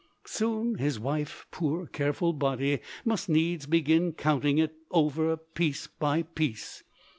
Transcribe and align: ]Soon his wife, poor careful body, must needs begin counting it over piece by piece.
]Soon 0.25 0.79
his 0.79 0.99
wife, 0.99 1.45
poor 1.51 1.85
careful 1.85 2.33
body, 2.33 2.79
must 3.05 3.29
needs 3.29 3.67
begin 3.67 4.13
counting 4.13 4.57
it 4.57 4.73
over 4.91 5.37
piece 5.37 5.85
by 5.85 6.23
piece. 6.23 6.81